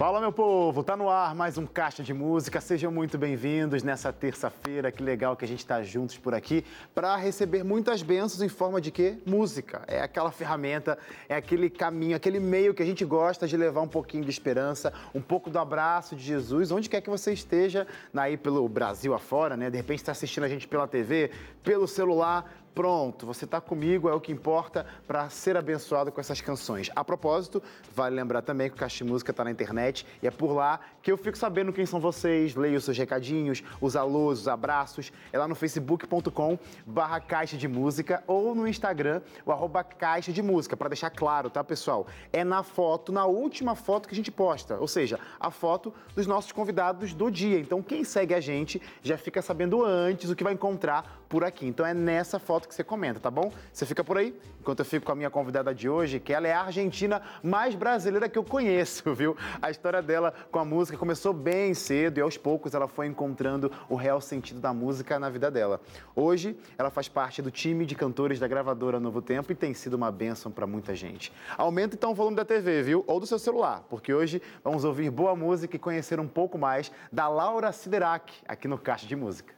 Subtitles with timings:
[0.00, 0.82] Fala, meu povo!
[0.82, 2.58] Tá no ar mais um Caixa de Música.
[2.58, 4.90] Sejam muito bem-vindos nessa terça-feira.
[4.90, 6.64] Que legal que a gente está juntos por aqui
[6.94, 9.18] para receber muitas bênçãos em forma de quê?
[9.26, 9.82] Música.
[9.86, 10.96] É aquela ferramenta,
[11.28, 14.90] é aquele caminho, aquele meio que a gente gosta de levar um pouquinho de esperança,
[15.14, 19.54] um pouco do abraço de Jesus, onde quer que você esteja, aí pelo Brasil afora,
[19.54, 19.68] né?
[19.68, 21.30] De repente está assistindo a gente pela TV,
[21.62, 26.40] pelo celular, Pronto, você está comigo, é o que importa para ser abençoado com essas
[26.40, 26.88] canções.
[26.94, 27.60] A propósito,
[27.92, 30.78] vale lembrar também que o Caixa de Música está na internet e é por lá
[31.02, 35.12] que eu fico sabendo quem são vocês, leio os seus recadinhos, os alôs, os abraços.
[35.32, 40.40] É lá no facebook.com barra Caixa de Música ou no Instagram, o arroba Caixa de
[40.42, 42.06] Música, para deixar claro, tá, pessoal?
[42.32, 46.26] É na foto, na última foto que a gente posta, ou seja, a foto dos
[46.26, 47.58] nossos convidados do dia.
[47.58, 51.66] Então, quem segue a gente já fica sabendo antes o que vai encontrar por aqui.
[51.66, 53.52] Então, é nessa foto que você comenta, tá bom?
[53.72, 56.46] Você fica por aí, enquanto eu fico com a minha convidada de hoje, que ela
[56.46, 59.36] é a argentina mais brasileira que eu conheço, viu?
[59.60, 63.70] A história dela com a música começou bem cedo e aos poucos ela foi encontrando
[63.88, 65.80] o real sentido da música na vida dela.
[66.14, 69.94] Hoje, ela faz parte do time de cantores da gravadora Novo Tempo e tem sido
[69.94, 71.32] uma bênção para muita gente.
[71.56, 73.04] Aumenta então o volume da TV, viu?
[73.06, 76.90] Ou do seu celular, porque hoje vamos ouvir boa música e conhecer um pouco mais
[77.12, 79.54] da Laura Siderac aqui no Caixa de Música.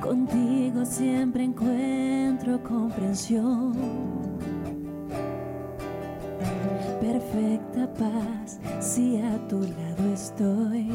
[0.00, 3.72] Contigo siempre encuentro comprensión.
[7.00, 10.88] Perfecta paz si a tu lado estoy.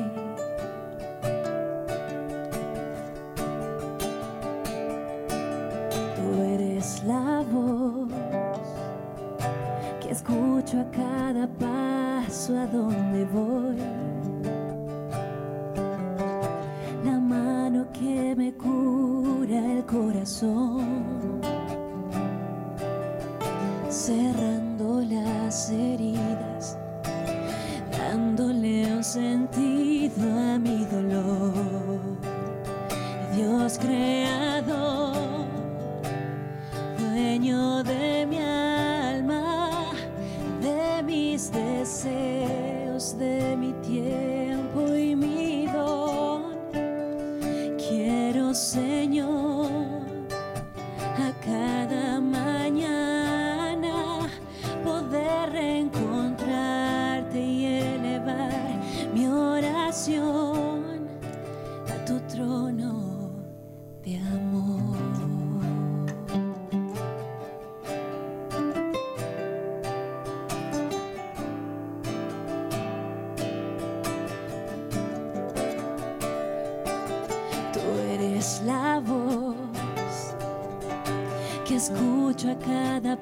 [82.55, 83.15] Cada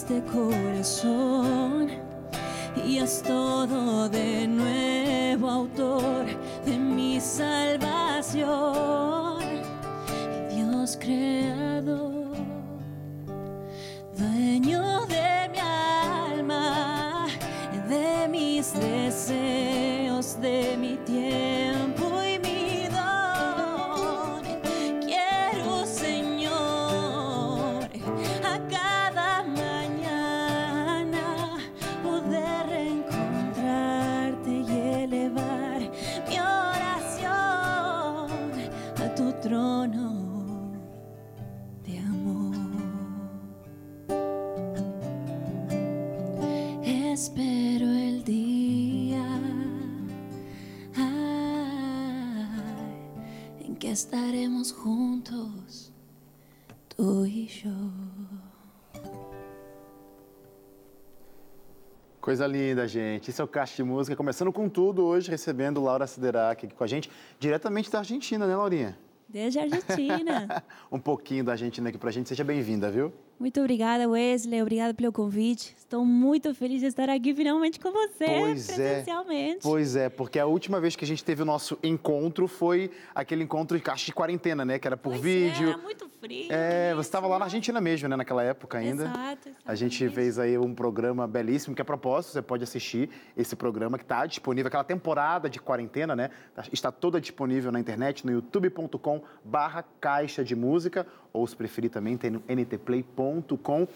[0.00, 1.90] este corazón
[2.86, 6.24] y es todo de nuevo autor
[6.64, 8.40] de mi salvación.
[10.48, 12.34] Dios creador,
[14.16, 17.26] dueño de mi alma,
[17.86, 20.89] de mis deseos, de mi
[54.00, 55.92] estaremos juntos,
[56.88, 57.70] tú y yo.
[62.18, 63.30] Coisa linda, gente.
[63.30, 66.84] Esse é o Caixa de Música, começando com tudo hoje, recebendo Laura Siderac aqui com
[66.84, 68.98] a gente, diretamente da Argentina, né, Laurinha?
[69.28, 70.62] Desde a Argentina.
[70.90, 72.28] um pouquinho da Argentina aqui pra gente.
[72.28, 73.12] Seja bem-vinda, viu?
[73.40, 74.60] Muito obrigada, Wesley.
[74.60, 75.74] Obrigada pelo convite.
[75.78, 78.74] Estou muito feliz de estar aqui finalmente com você, Pois é.
[78.74, 79.60] presencialmente.
[79.62, 83.42] Pois é, porque a última vez que a gente teve o nosso encontro foi aquele
[83.42, 84.78] encontro de caixa de quarentena, né?
[84.78, 85.68] Que era por Pois vídeo.
[85.68, 86.06] É, era muito
[86.50, 87.44] É, você isso, estava lá na.
[87.46, 88.16] Argentina mesmo, né?
[88.16, 89.04] Naquela época ainda.
[89.04, 90.14] Exato, A gente exatamente.
[90.14, 94.24] fez aí um programa belíssimo, que a propósito, você pode assistir esse programa que está
[94.26, 96.30] disponível, aquela temporada de quarentena, né?
[96.72, 102.16] Está toda disponível na internet, no youtube.com barra caixa de música, ou se preferir também
[102.16, 103.88] tem no ntplay.com.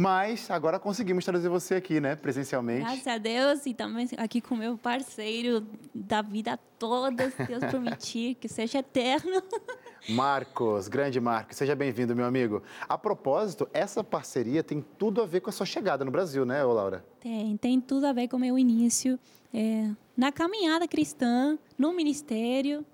[0.00, 2.16] Mas agora conseguimos trazer você aqui, né?
[2.16, 2.86] Presencialmente.
[2.86, 5.62] Graças a Deus e também aqui com meu parceiro
[5.94, 9.42] da vida toda, se Deus permitir, que seja eterno.
[10.08, 12.62] Marcos, grande Marcos, seja bem-vindo, meu amigo.
[12.88, 16.64] A propósito, essa parceria tem tudo a ver com a sua chegada no Brasil, né,
[16.64, 17.04] Laura?
[17.20, 19.20] Tem, tem tudo a ver com o meu início
[19.52, 22.86] é, na caminhada cristã, no ministério.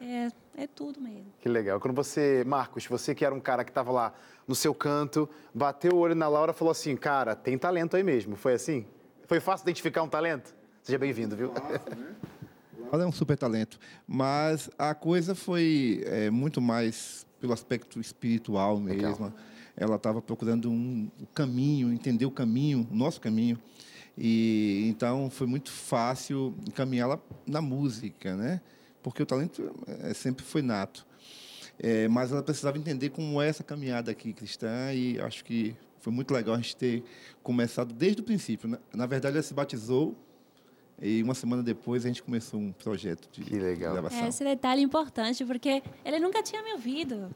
[0.00, 1.26] É, é tudo mesmo.
[1.40, 1.78] Que legal.
[1.78, 4.14] Quando você, Marcos, você que era um cara que estava lá
[4.46, 8.02] no seu canto, bateu o olho na Laura e falou assim, cara, tem talento aí
[8.02, 8.36] mesmo.
[8.36, 8.86] Foi assim?
[9.26, 10.54] Foi fácil identificar um talento?
[10.82, 11.50] Seja bem-vindo, viu?
[12.92, 18.78] Ela é um super talento, mas a coisa foi é, muito mais pelo aspecto espiritual
[18.78, 19.10] Legal.
[19.10, 19.34] mesmo.
[19.76, 23.58] Ela estava procurando um caminho, entender o caminho, o nosso caminho,
[24.16, 28.60] e então foi muito fácil encaminhá-la na música, né?
[29.02, 31.06] Porque o talento é, sempre foi nato,
[31.78, 36.12] É, mas ela precisava entender como é essa caminhada aqui cristã e acho que foi
[36.12, 37.02] muito legal a gente ter
[37.42, 38.68] começado desde o princípio.
[38.68, 38.78] né?
[38.92, 40.14] Na verdade, ela se batizou
[41.02, 43.92] e uma semana depois a gente começou um projeto de Que legal.
[43.92, 44.24] gravação.
[44.24, 47.34] É, esse detalhe é importante, porque ele nunca tinha me ouvido.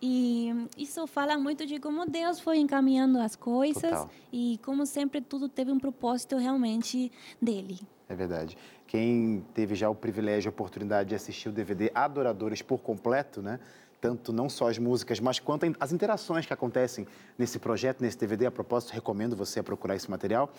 [0.00, 4.10] E isso fala muito de como Deus foi encaminhando as coisas Total.
[4.32, 7.80] e como sempre tudo teve um propósito realmente dele.
[8.08, 8.56] É verdade.
[8.86, 13.58] Quem teve já o privilégio a oportunidade de assistir o DVD Adoradores por completo, né?
[14.00, 17.06] Tanto não só as músicas, mas quanto as interações que acontecem
[17.36, 18.46] nesse projeto, nesse DVD.
[18.46, 20.52] A propósito, recomendo você procurar esse material.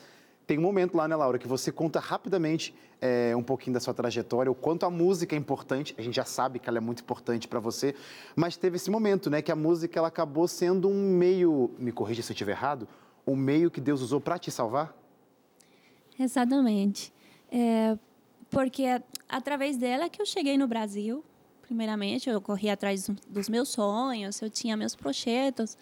[0.46, 3.94] Tem um momento lá, né, Laura, que você conta rapidamente é, um pouquinho da sua
[3.94, 5.94] trajetória, o quanto a música é importante.
[5.98, 7.94] A gente já sabe que ela é muito importante para você,
[8.34, 12.22] mas teve esse momento, né, que a música ela acabou sendo um meio, me corrija
[12.22, 12.88] se eu estiver errado,
[13.26, 14.96] um meio que Deus usou para te salvar.
[16.18, 17.14] Exatamente.
[17.52, 17.98] É,
[18.50, 21.24] porque é através dela que eu cheguei no Brasil.
[21.62, 25.78] Primeiramente, eu corri atrás dos- meus sonhos, eu tinha meus projetos.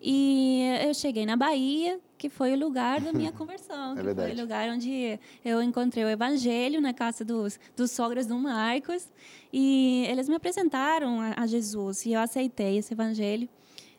[0.00, 3.94] E eu cheguei na Bahia, que foi o lugar da minha conversão.
[3.94, 4.20] verdade.
[4.32, 9.08] foi o lugar onde eu encontrei o evangelho na casa dos, dos sogros do Marcos.
[9.50, 13.48] E eles me apresentaram a, a Jesus e eu aceitei esse evangelho.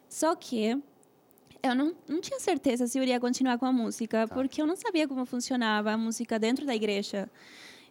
[0.08, 0.78] Só que
[1.64, 4.76] eu não, não tinha certeza se eu iria continuar com a música, porque eu não
[4.76, 7.30] sabia como funcionava a música dentro da igreja.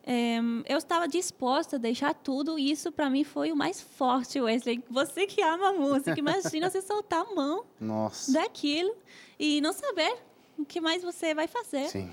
[0.06, 4.40] Em, eu estava disposta a deixar tudo, e isso para mim foi o mais forte,
[4.40, 4.82] Wesley.
[4.90, 8.32] Você que ama a música, imagina você soltar a mão Nossa.
[8.32, 8.94] daquilo
[9.38, 10.16] e não saber
[10.58, 11.88] o que mais você vai fazer.
[11.88, 12.10] Sim.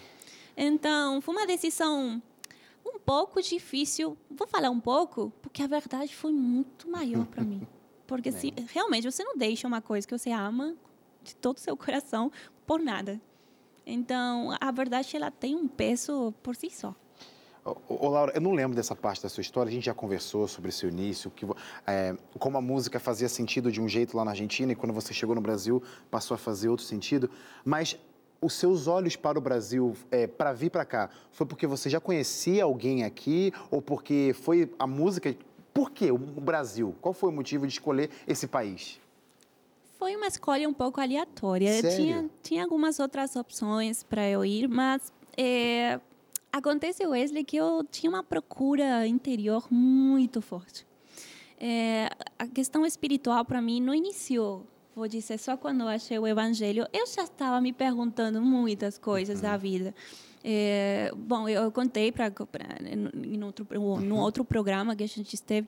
[0.55, 2.21] Então, foi uma decisão
[2.85, 4.17] um pouco difícil.
[4.29, 7.65] Vou falar um pouco, porque a verdade foi muito maior para mim.
[8.07, 10.77] Porque se, realmente você não deixa uma coisa que você ama
[11.27, 12.31] de todo o seu coração
[12.65, 13.19] por nada.
[13.85, 16.95] Então, a verdade ela tem um peso por si só.
[17.89, 19.69] Ô, Laura, eu não lembro dessa parte da sua história.
[19.69, 21.45] A gente já conversou sobre seu início, que,
[21.85, 25.13] é, como a música fazia sentido de um jeito lá na Argentina e quando você
[25.13, 27.29] chegou no Brasil passou a fazer outro sentido.
[27.65, 27.97] Mas
[28.39, 31.99] os seus olhos para o Brasil, é, para vir para cá, foi porque você já
[31.99, 35.35] conhecia alguém aqui ou porque foi a música?
[35.73, 36.95] Por que o Brasil?
[37.01, 38.99] Qual foi o motivo de escolher esse país?
[39.97, 41.81] Foi uma escolha um pouco aleatória.
[41.81, 45.99] Tinha, tinha algumas outras opções para eu ir, mas é,
[46.51, 50.85] acontece, Wesley, que eu tinha uma procura interior muito forte.
[51.59, 56.27] É, a questão espiritual para mim não iniciou, vou dizer, só quando eu achei o
[56.27, 56.87] evangelho.
[56.93, 59.95] Eu já estava me perguntando muitas coisas da vida.
[60.43, 62.31] É, bom, eu, eu contei para
[62.85, 63.67] em outro
[64.01, 65.67] no outro programa que a gente esteve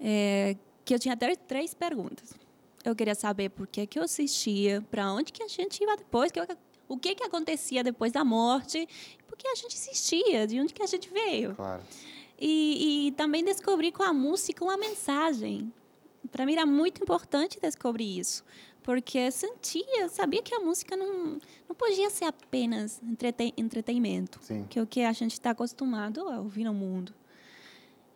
[0.00, 2.45] é, que eu tinha até três perguntas.
[2.86, 6.30] Eu queria saber por que que eu assistia, para onde que a gente ia depois,
[6.30, 6.46] que eu-
[6.88, 8.88] o que que acontecia depois da morte,
[9.26, 11.54] por que a gente assistia, de onde que a gente veio.
[11.56, 11.82] Claro.
[12.38, 15.72] E, e também descobri com a música uma mensagem
[16.30, 18.44] para mim era muito importante descobrir isso,
[18.82, 21.38] porque sentia, sabia que a música não,
[21.68, 24.64] não podia ser apenas entreten entretenimento, Sim.
[24.68, 27.14] que é o que a gente está acostumado a ouvir no mundo.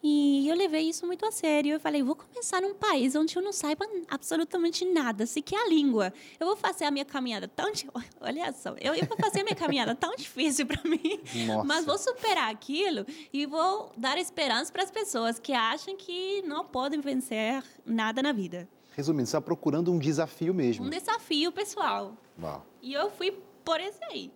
[0.02, 1.72] E eu levei isso muito a sério.
[1.72, 6.12] Eu falei, vou começar num país onde eu não saiba absolutamente nada, sequer a língua.
[6.38, 7.70] Eu vou fazer a minha caminhada tão...
[8.20, 11.64] Olha só, eu, eu vou fazer a minha caminhada tão difícil para mim, Nossa.
[11.64, 16.64] mas vou superar aquilo e vou dar esperança para as pessoas que acham que não
[16.64, 18.68] podem vencer nada na vida.
[18.92, 20.86] Resumindo, você está procurando um desafio mesmo.
[20.86, 22.16] Um desafio pessoal.
[22.40, 22.66] Uau.
[22.82, 23.32] E eu fui
[23.64, 24.32] por esse aí.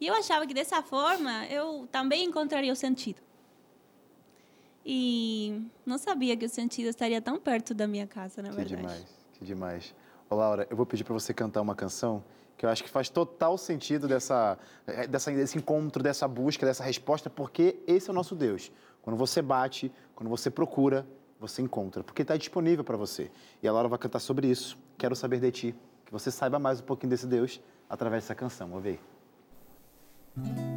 [0.00, 3.22] E eu achava que dessa forma eu também encontraria o sentido.
[4.84, 8.76] E não sabia que o sentido estaria tão perto da minha casa, na Que verdade.
[8.76, 9.94] demais, que demais.
[10.28, 12.22] Ô, Laura, eu vou pedir para você cantar uma canção
[12.56, 16.84] que eu acho que faz total sentido dessa, eh, dessa, desse encontro, dessa busca, dessa
[16.84, 18.70] resposta, porque esse é o nosso Deus.
[19.02, 21.06] Quando você bate, quando você procura,
[21.40, 23.30] você encontra, porque está disponível para você.
[23.62, 24.78] E a Laura vai cantar sobre isso.
[24.96, 25.74] Quero saber de ti,
[26.06, 28.72] que você saiba mais um pouquinho desse Deus através dessa canção.
[28.72, 29.00] Ouve
[30.36, 30.73] aí.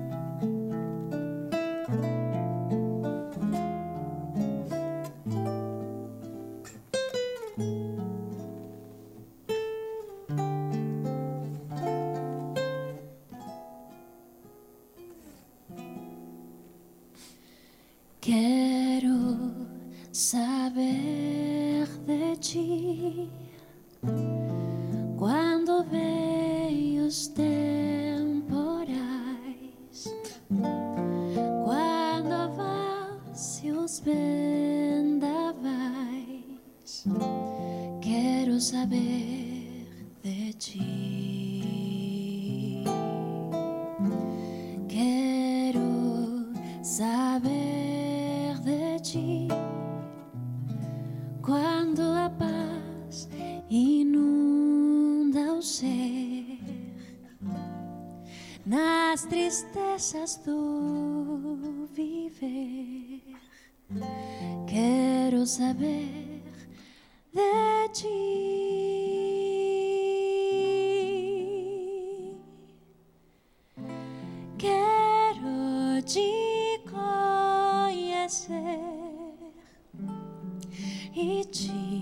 [81.19, 81.96] E te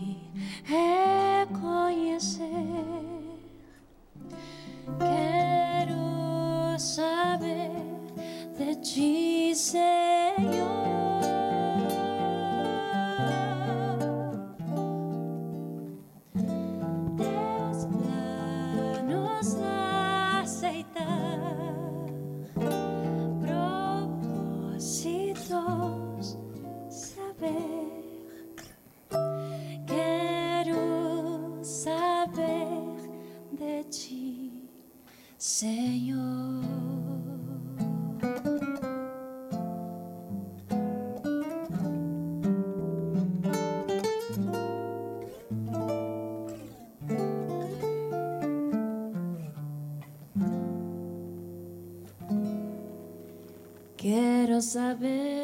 [54.55, 55.34] Quero saber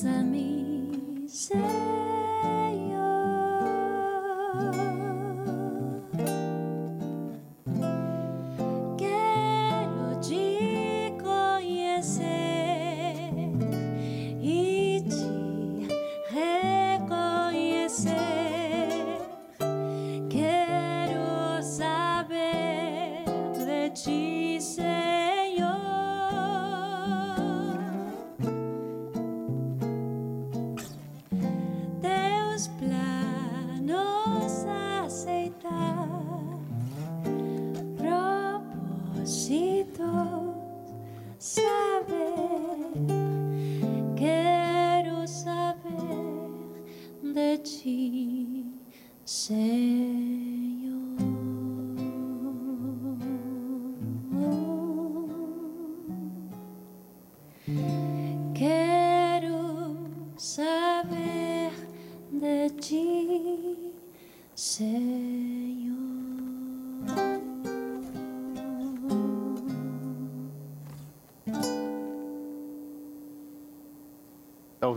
[0.00, 0.49] send me.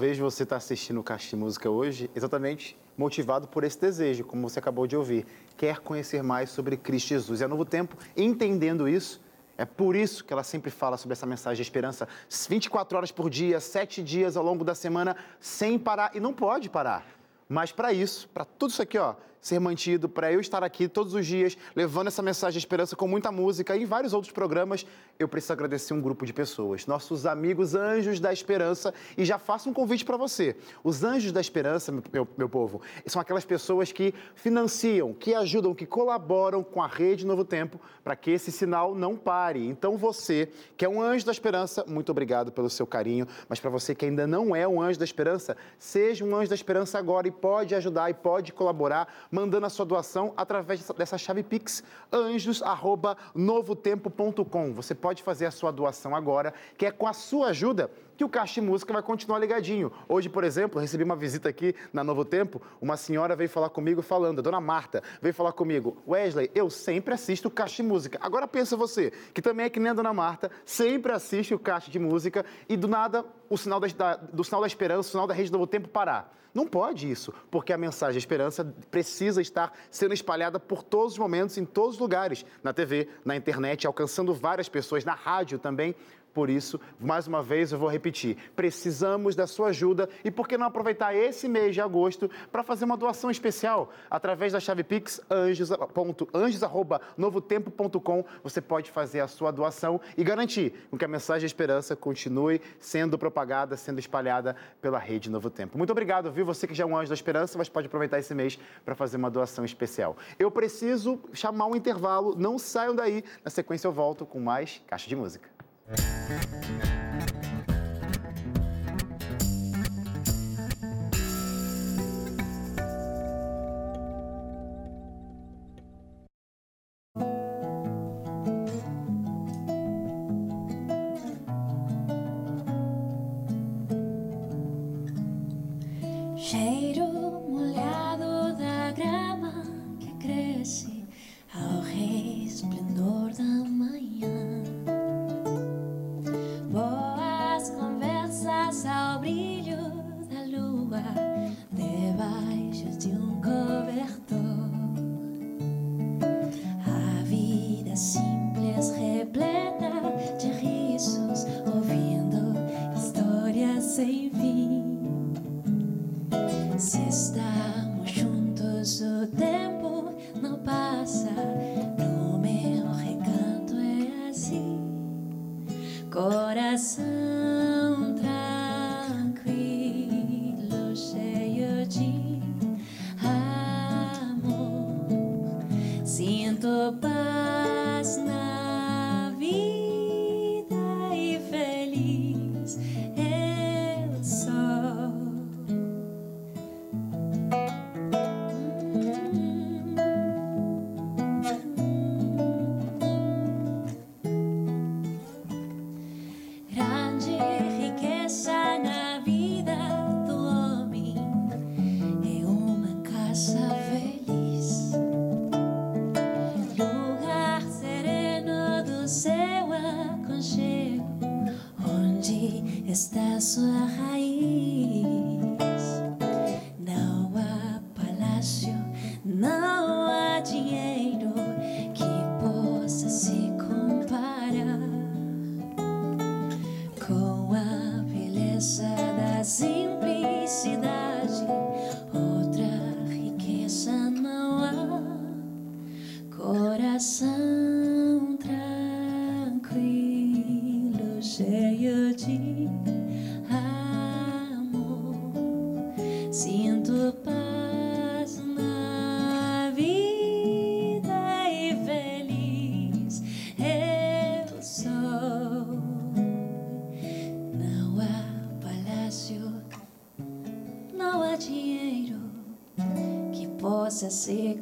[0.04, 4.50] Talvez você está assistindo o Caixa de Música hoje exatamente motivado por esse desejo, como
[4.50, 5.26] você acabou de ouvir.
[5.56, 7.40] Quer conhecer mais sobre Cristo Jesus.
[7.40, 9.22] E a Novo Tempo, entendendo isso,
[9.58, 12.06] é por isso que ela sempre fala sobre essa mensagem de esperança
[12.50, 16.14] 24 horas por dia, 7 dias ao longo da semana, sem parar.
[16.14, 17.08] E não pode parar.
[17.48, 21.14] Mas para isso, para tudo isso aqui, ó, ser mantido, para eu estar aqui todos
[21.14, 24.86] os dias levando essa mensagem de esperança com muita música e em vários outros programas,
[25.20, 29.70] eu preciso agradecer um grupo de pessoas, nossos amigos Anjos da Esperança, e já faço
[29.70, 30.56] um convite para você.
[30.82, 35.86] Os Anjos da Esperança, meu, meu povo, são aquelas pessoas que financiam, que ajudam, que
[35.86, 39.68] colaboram com a Rede Novo Tempo para que esse sinal não pare.
[39.68, 43.70] Então você, que é um Anjo da Esperança, muito obrigado pelo seu carinho, mas para
[43.70, 47.28] você que ainda não é um Anjo da Esperança, seja um Anjo da Esperança agora
[47.28, 54.74] e pode ajudar e pode colaborar mandando a sua doação através dessa chave Pix, anjos@novotempo.com.
[54.74, 57.90] Você pode fazer a sua doação agora, que é com a sua ajuda
[58.24, 59.92] que o Caixa de Música vai continuar ligadinho.
[60.08, 64.02] Hoje, por exemplo, recebi uma visita aqui na Novo Tempo, uma senhora veio falar comigo
[64.02, 68.18] falando, a dona Marta veio falar comigo, Wesley, eu sempre assisto o Caixa de Música.
[68.22, 71.92] Agora pensa você, que também é que nem a dona Marta, sempre assiste o Caixa
[71.92, 75.34] de Música e do nada o sinal da, do sinal da esperança, o sinal da
[75.34, 76.34] Rede Novo Tempo parar.
[76.54, 81.20] Não pode isso, porque a mensagem de esperança precisa estar sendo espalhada por todos os
[81.20, 85.96] momentos, em todos os lugares, na TV, na internet, alcançando várias pessoas, na rádio também.
[86.34, 90.58] Por isso, mais uma vez eu vou repetir: precisamos da sua ajuda e por que
[90.58, 93.92] não aproveitar esse mês de agosto para fazer uma doação especial?
[94.10, 101.08] Através da chave Pix anjos.novotempo.com você pode fazer a sua doação e garantir que a
[101.08, 105.78] mensagem de esperança continue sendo propagada, sendo espalhada pela rede Novo Tempo.
[105.78, 106.46] Muito obrigado, viu?
[106.46, 109.18] Você que já é um anjo da esperança, mas pode aproveitar esse mês para fazer
[109.18, 110.16] uma doação especial.
[110.40, 113.22] Eu preciso chamar um intervalo, não saiam daí.
[113.44, 115.50] Na sequência eu volto com mais Caixa de Música.
[115.86, 116.93] Thank you.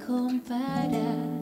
[0.06, 1.42] Comparar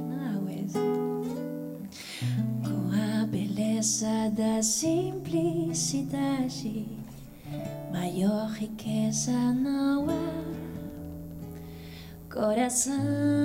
[2.63, 6.85] com a beleza da simplicidade.
[7.91, 10.29] Maior riqueza não há.
[12.31, 13.38] Coração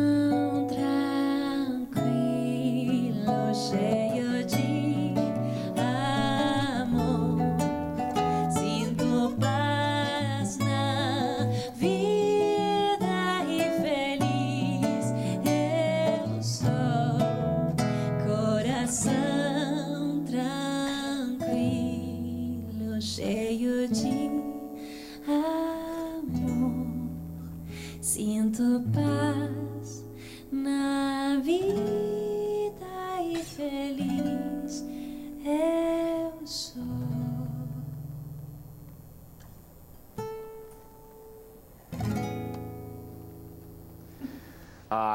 [18.94, 21.42] Coração tranquilo,
[23.02, 24.23] cheio de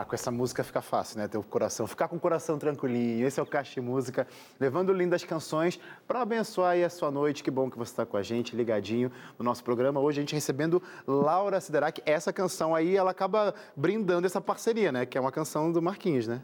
[0.09, 1.27] com essa música fica fácil, né?
[1.27, 3.25] Ter o coração, ficar com o coração tranquilinho.
[3.25, 4.27] Esse é o Caixa Música,
[4.59, 7.43] levando lindas canções para abençoar aí a sua noite.
[7.43, 9.99] Que bom que você está com a gente, ligadinho no nosso programa.
[9.99, 12.01] Hoje a gente recebendo Laura Siderac.
[12.05, 15.05] Essa canção aí, ela acaba brindando essa parceria, né?
[15.05, 16.41] Que é uma canção do Marquinhos, né?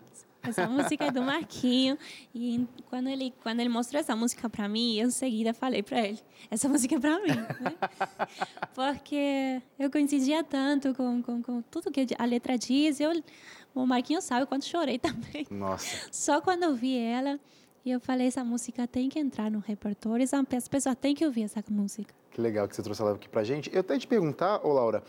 [0.47, 1.97] Essa música é do Marquinho.
[2.33, 6.07] E quando ele, quando ele mostrou essa música para mim, eu em seguida falei para
[6.07, 7.27] ele: essa música é para mim.
[7.27, 7.47] Né?
[8.73, 12.99] Porque eu coincidia tanto com, com, com tudo que a letra diz.
[12.99, 13.11] Eu,
[13.73, 15.45] o Marquinho sabe quanto chorei também.
[15.49, 16.07] Nossa.
[16.11, 17.39] Só quando eu vi ela,
[17.85, 21.43] e eu falei: essa música tem que entrar no repertório, as pessoas têm que ouvir
[21.43, 22.13] essa música.
[22.31, 23.69] Que legal que você trouxe ela aqui pra gente.
[23.73, 25.03] Eu até te perguntar, ô Laura,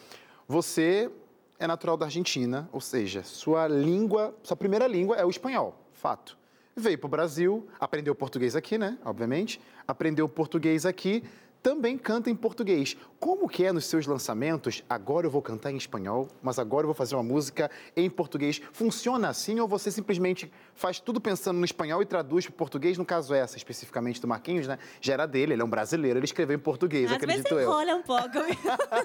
[0.47, 1.11] você
[1.59, 6.37] é natural da Argentina, ou seja, sua língua, sua primeira língua é o espanhol, fato.
[6.75, 8.99] Veio pro Brasil, aprendeu português aqui, né?
[9.03, 9.59] Obviamente.
[9.89, 11.25] Aprendeu português aqui,
[11.63, 12.97] também canta em português.
[13.27, 14.85] Como que é nos seus lançamentos?
[14.89, 18.63] Agora eu vou cantar em espanhol, mas agora eu vou fazer uma música em português.
[18.73, 22.97] Funciona assim ou você simplesmente faz tudo pensando no espanhol e traduz para português?
[22.97, 24.79] No caso essa, especificamente do Marquinhos, né?
[25.01, 27.63] Já era dele, ele é um brasileiro, ele escreveu em português, Às vezes acredito eu.
[27.69, 28.39] enrola um pouco.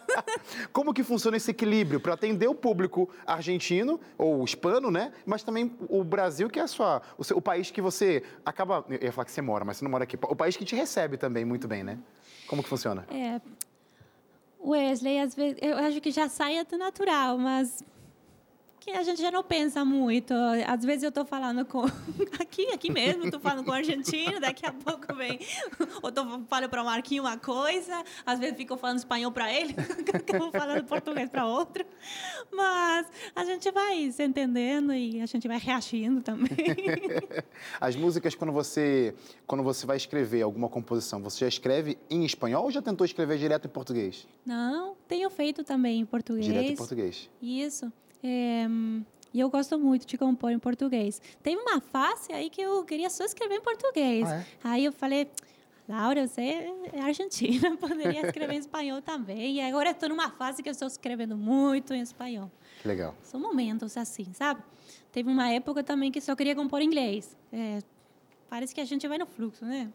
[0.71, 5.13] Como que funciona esse equilíbrio para atender o público argentino ou hispano, né?
[5.25, 8.85] Mas também o Brasil, que é a sua, o, seu- o país que você acaba.
[8.87, 10.15] Eu ia falar que você mora, mas você não mora aqui.
[10.21, 11.97] O país que te recebe também muito bem, né?
[12.47, 13.07] Como que funciona?
[13.09, 13.41] É,
[14.63, 17.83] Wesley, às vezes, eu acho que já sai até natural, mas
[18.81, 20.33] que a gente já não pensa muito.
[20.65, 21.83] Às vezes eu estou falando com
[22.41, 25.39] aqui, aqui mesmo, estou falando com o argentino, daqui a pouco vem,
[26.01, 29.75] ou estou falando para o Marquinho uma coisa, às vezes fico falando espanhol para ele,
[30.11, 31.85] acabo falando português para outro,
[32.51, 36.49] mas a gente vai se entendendo e a gente vai reagindo também.
[37.79, 39.13] As músicas, quando você,
[39.45, 43.37] quando você vai escrever alguma composição, você já escreve em espanhol ou já tentou escrever
[43.37, 44.27] direto em português?
[44.43, 46.47] Não, tenho feito também em português.
[46.47, 47.29] Direto em português.
[47.39, 47.91] Isso.
[48.23, 48.67] É,
[49.33, 51.21] e eu gosto muito de compor em português.
[51.41, 54.29] Teve uma fase aí que eu queria só escrever em português.
[54.29, 54.45] Ah, é?
[54.63, 55.29] Aí eu falei,
[55.87, 59.55] Laura, você é argentina, poderia escrever em espanhol também.
[59.57, 62.51] E agora estou numa fase que eu estou escrevendo muito em espanhol.
[62.81, 63.15] Que legal.
[63.21, 64.61] São momentos assim, sabe?
[65.11, 67.35] Teve uma época também que só queria compor em inglês.
[67.51, 67.79] É,
[68.49, 69.91] parece que a gente vai no fluxo, né?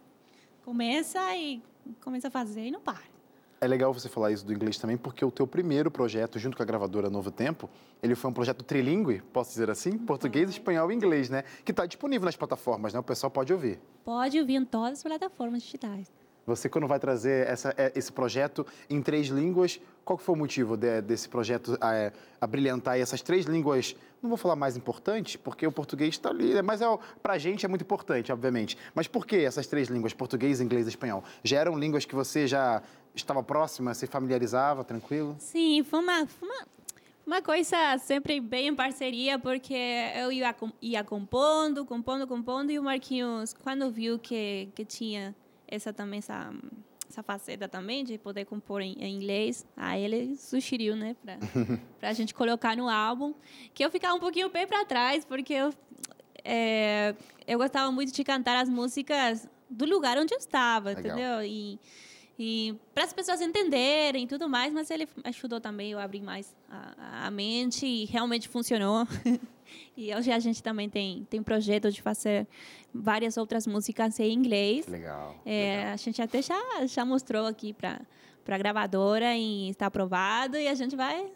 [0.65, 1.63] Começa e
[2.03, 3.16] começa a fazer e não para.
[3.59, 6.63] É legal você falar isso do inglês também, porque o teu primeiro projeto, junto com
[6.63, 7.71] a gravadora Novo Tempo,
[8.03, 9.97] ele foi um projeto trilingue, posso dizer assim?
[9.97, 11.43] Português, espanhol e inglês, né?
[11.65, 13.01] Que está disponível nas plataformas, né?
[13.01, 13.81] O pessoal pode ouvir.
[14.05, 16.13] Pode ouvir em todas as plataformas digitais.
[16.47, 20.77] Você, quando vai trazer essa- é, esse projeto em três línguas, qual foi o motivo
[20.77, 23.97] de- desse projeto é, abrilhantar essas três línguas?
[24.23, 26.63] Não vou falar mais importantes, porque o português está ali, né?
[26.63, 26.87] mas é,
[27.21, 28.79] para a gente é muito importante, obviamente.
[28.95, 31.25] Mas por que essas três línguas, português, inglês e espanhol?
[31.43, 32.81] Já eram línguas que você já
[33.13, 35.35] estava próxima, se familiarizava, tranquilo?
[35.41, 36.67] Sim, foi uma, foi uma,
[37.27, 39.75] uma coisa sempre bem em parceria, porque
[40.17, 45.35] eu ia, ia compondo, compondo, compondo, e o Marquinhos, quando viu que, que tinha
[45.69, 46.53] essa também, essa,
[47.09, 51.39] essa faceta também de poder compor em, em inglês, aí ele sugeriu, né, para
[52.09, 53.35] a gente colocar no álbum,
[53.75, 55.75] que eu ficava um pouquinho bem para trás, porque eu,
[56.45, 57.15] é,
[57.47, 61.03] eu gostava muito de cantar as músicas do lugar onde eu estava, Legal.
[61.03, 61.43] entendeu?
[61.43, 61.79] E,
[62.39, 66.55] e para as pessoas entenderem e tudo mais, mas ele ajudou também eu abrir mais
[66.69, 69.07] a, a mente e realmente funcionou.
[69.97, 72.47] e hoje a gente também tem, tem projeto de fazer
[72.95, 74.87] várias outras músicas em inglês.
[74.87, 75.35] Legal.
[75.45, 78.01] É, a gente até já, já mostrou aqui para
[78.49, 81.31] a gravadora e está aprovado e a gente vai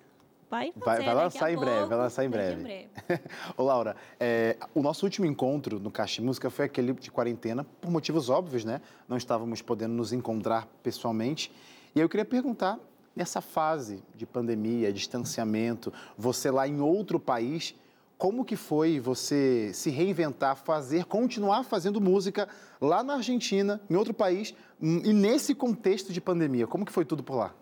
[0.51, 2.89] vai fazer Vai- vai lançar em breve, pouco, vai lançar em breve.
[3.57, 7.89] Ô, Laura, é, o nosso último encontro no Caixa Música foi aquele de quarentena, por
[7.89, 8.81] motivos óbvios, né?
[9.09, 11.53] Não estávamos podendo nos encontrar pessoalmente.
[11.95, 12.81] E eu queria perguntar,
[13.15, 17.73] nessa fase de pandemia, distanciamento, você lá em outro país,
[18.21, 22.47] como que foi você se reinventar, fazer, continuar fazendo música
[22.79, 26.67] lá na Argentina, em outro país, e nesse contexto de pandemia?
[26.67, 27.55] Como que foi tudo por lá?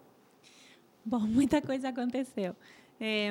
[1.04, 2.56] Bom, muita coisa aconteceu.
[3.00, 3.30] É,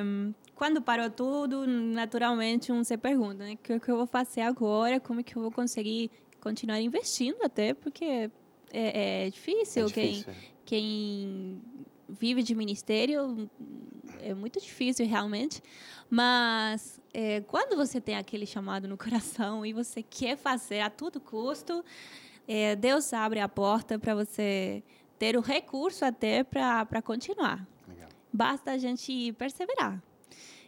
[0.54, 3.52] quando parou tudo, naturalmente um se pergunta, né?
[3.52, 4.98] O que, que eu vou fazer agora?
[4.98, 6.10] Como é que eu vou conseguir
[6.40, 7.74] continuar investindo até?
[7.74, 8.30] Porque
[8.72, 9.82] é, é difícil.
[9.82, 10.32] É difícil.
[10.64, 11.62] Quem, quem
[12.08, 13.50] vive de ministério
[14.22, 15.62] é muito difícil realmente.
[16.08, 21.18] Mas é, quando você tem aquele chamado no coração e você quer fazer a todo
[21.18, 21.84] custo,
[22.46, 24.84] é, Deus abre a porta para você
[25.18, 27.66] ter o recurso até para continuar.
[27.88, 28.08] Legal.
[28.32, 30.00] Basta a gente perseverar.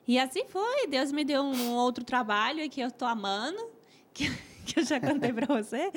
[0.09, 0.89] E assim foi.
[0.89, 3.71] Deus me deu um outro trabalho que eu estou amando,
[4.13, 4.29] que,
[4.67, 5.93] que eu já contei para você.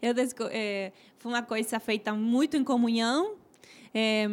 [0.00, 0.14] Eu
[0.50, 3.36] é, foi uma coisa feita muito em comunhão.
[3.92, 4.26] É,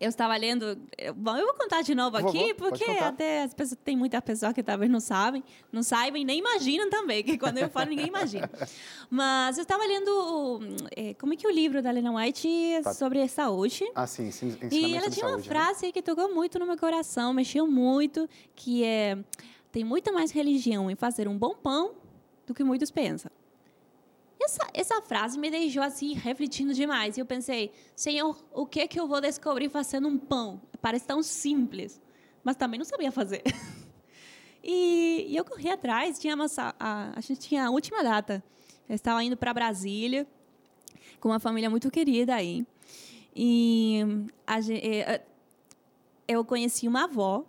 [0.00, 0.78] eu estava lendo.
[0.96, 4.20] eu- Bom, eu vou contar de novo aqui, pode porque até as pessoas, tem muitas
[4.20, 7.90] pessoas que talvez não sabem, não saibam e nem imaginam também, que quando eu falo
[7.90, 8.48] ninguém imagina.
[9.10, 10.60] Mas eu estava lendo.
[10.96, 12.94] é, como é que o livro da Lena White é Tá.
[12.94, 13.84] sobre saúde?
[13.94, 15.54] Ah, sim, sim, E ela tinha uma saúde, né?
[15.54, 19.18] frase que tocou muito no meu coração, mexeu muito, que é
[19.72, 21.92] tem muita mais religião em fazer um bom pão
[22.46, 23.30] do que muitos pensam.
[24.40, 27.16] Essa, essa frase me deixou assim refletindo demais.
[27.16, 30.60] E eu pensei, Senhor, o que que eu vou descobrir fazendo um pão?
[30.80, 32.00] Parece tão simples,
[32.44, 33.42] mas também não sabia fazer.
[34.70, 38.42] E, e eu corri atrás, tínhamos a, a, a gente tinha a última data.
[38.88, 40.26] Eu estava indo para Brasília
[41.20, 42.66] com uma família muito querida aí.
[43.34, 44.00] E
[44.46, 45.22] a gen- eh,
[46.26, 47.44] eu conheci uma avó.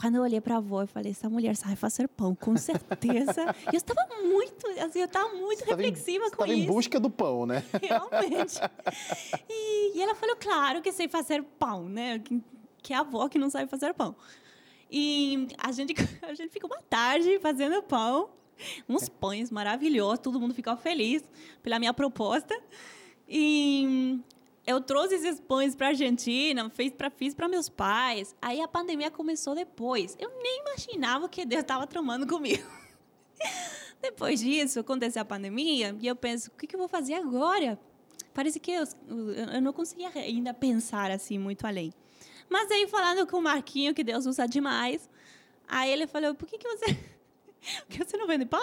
[0.00, 3.54] Quando eu olhei para a avó, eu falei: essa mulher sabe fazer pão, com certeza.
[3.70, 6.62] e eu estava muito, assim, eu estava muito Você tava reflexiva você com tava isso.
[6.62, 7.62] em busca do pão, né?
[7.82, 8.58] Realmente.
[9.46, 12.18] E, e ela falou, claro que sei fazer pão, né?
[12.18, 12.42] Que,
[12.82, 14.16] que é a avó que não sabe fazer pão.
[14.90, 18.30] E a gente, a gente ficou uma tarde fazendo pão,
[18.88, 21.22] uns pães maravilhosos, todo mundo ficou feliz
[21.62, 22.58] pela minha proposta.
[23.28, 24.18] E
[24.70, 28.34] eu trouxe esses pães para a Argentina, fiz para fiz para meus pais.
[28.40, 30.16] Aí a pandemia começou depois.
[30.18, 32.64] Eu nem imaginava que Deus estava tramando comigo.
[34.00, 37.78] Depois disso, aconteceu a pandemia e eu penso, o que, que eu vou fazer agora?
[38.32, 38.84] Parece que eu,
[39.52, 41.92] eu não conseguia ainda pensar assim muito além.
[42.48, 45.08] Mas aí, falando com o Marquinho, que Deus usa demais,
[45.68, 46.96] aí ele falou, por que, que você...
[47.86, 48.58] Por que você não vende pão?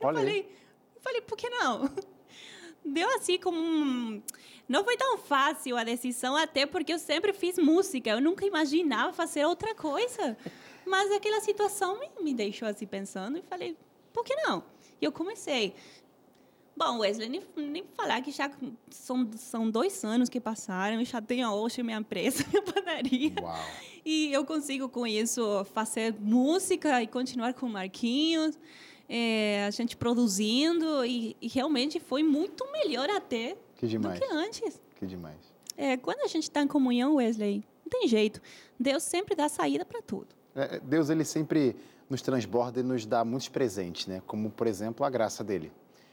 [0.00, 0.24] Eu Olha aí.
[0.24, 0.56] falei,
[0.94, 1.90] eu falei, por que não?
[2.86, 4.22] Deu assim como um...
[4.68, 8.10] Não foi tão fácil a decisão, até porque eu sempre fiz música.
[8.10, 10.36] Eu nunca imaginava fazer outra coisa.
[10.86, 13.76] Mas aquela situação me, me deixou assim pensando e falei,
[14.12, 14.62] por que não?
[15.00, 15.74] E eu comecei.
[16.76, 18.50] Bom, Wesley, nem, nem falar que já
[18.90, 23.32] são, são dois anos que passaram, eu já tenho hoje minha empresa, minha padaria.
[23.40, 23.56] Uau.
[24.04, 28.58] E eu consigo, com isso, fazer música e continuar com Marquinhos,
[29.08, 34.80] é, a gente produzindo, e, e realmente foi muito melhor até Que do que antes.
[34.96, 35.38] Que demais.
[35.76, 38.40] É, quando a gente está em comunhão, Wesley, não tem jeito.
[38.78, 40.28] Deus sempre dá saída para tudo.
[40.54, 41.76] É, Deus, ele sempre
[42.08, 44.22] nos transborda e nos dá muitos presentes, né?
[44.26, 45.70] Como, por exemplo, a graça dele.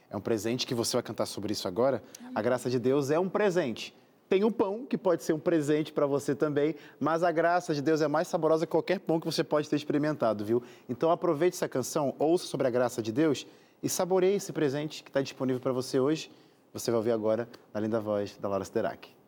[0.09, 2.03] É um presente que você vai cantar sobre isso agora.
[2.35, 3.95] A graça de Deus é um presente.
[4.33, 7.83] Tem o pão, que pode ser um presente para você também, mas a graça de
[7.83, 10.63] Deus é mais saborosa que qualquer pão que você pode ter experimentado, viu?
[10.89, 13.45] Então aproveite essa canção, ouça sobre a graça de Deus
[13.83, 16.31] e saboreie esse presente que está disponível para você hoje.
[16.73, 19.22] Você vai ouvir agora na linda voz da Laura Siderak.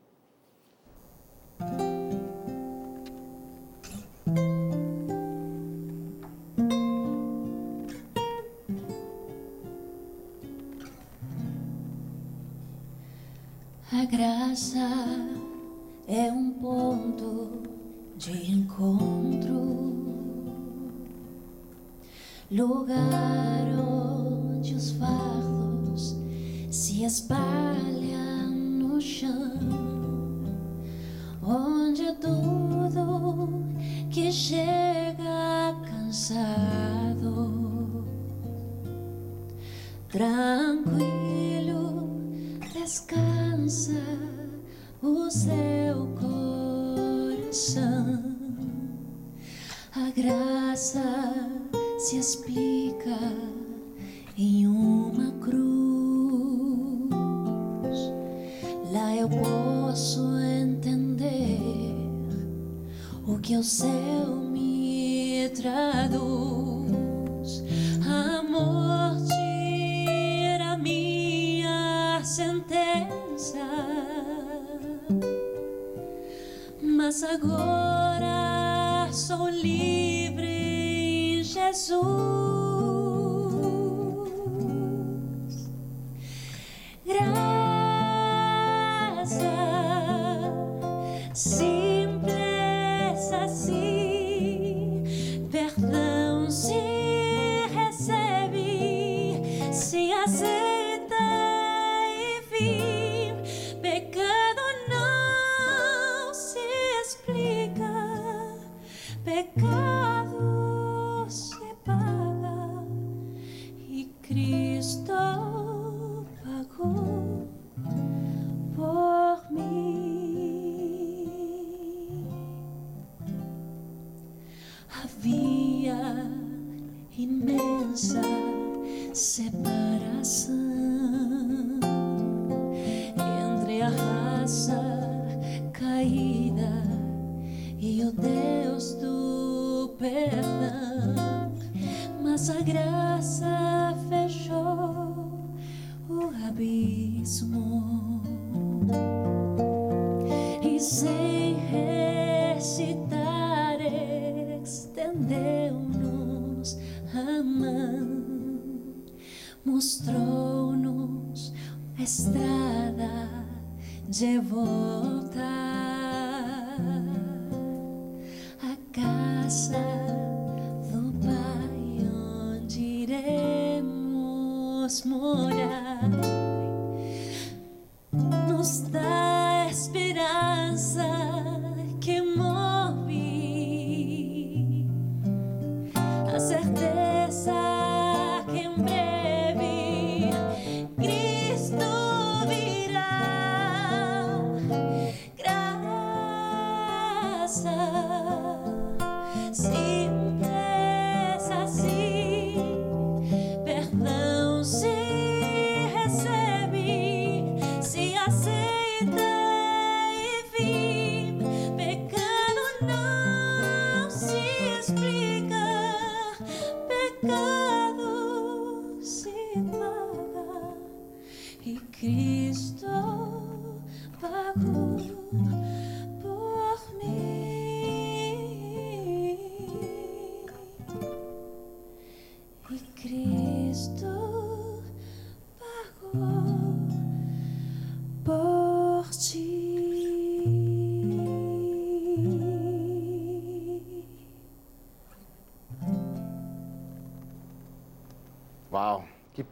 [22.56, 26.15] Lugar onde os fardos
[26.72, 29.94] se espalham no chão,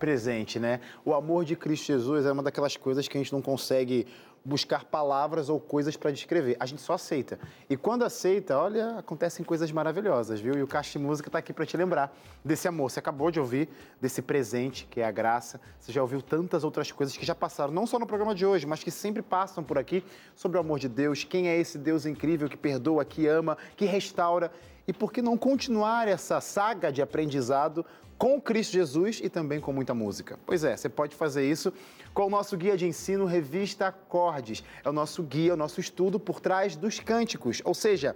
[0.03, 0.81] presente, né?
[1.05, 4.05] O amor de Cristo Jesus é uma daquelas coisas que a gente não consegue
[4.43, 6.57] buscar palavras ou coisas para descrever.
[6.59, 7.39] A gente só aceita.
[7.69, 10.55] E quando aceita, olha, acontecem coisas maravilhosas, viu?
[10.55, 12.13] E o Caixa de Música está aqui para te lembrar
[12.43, 12.91] desse amor.
[12.91, 13.69] Você acabou de ouvir
[14.01, 15.61] desse presente, que é a graça.
[15.79, 18.65] Você já ouviu tantas outras coisas que já passaram, não só no programa de hoje,
[18.65, 20.03] mas que sempre passam por aqui
[20.35, 21.23] sobre o amor de Deus.
[21.23, 24.51] Quem é esse Deus incrível que perdoa, que ama, que restaura?
[24.85, 27.85] E por que não continuar essa saga de aprendizado
[28.23, 30.39] com Cristo Jesus e também com muita música?
[30.45, 31.73] Pois é, você pode fazer isso
[32.13, 34.63] com o nosso guia de ensino Revista Acordes.
[34.81, 37.61] É o nosso guia, o nosso estudo por trás dos cânticos.
[37.65, 38.15] Ou seja,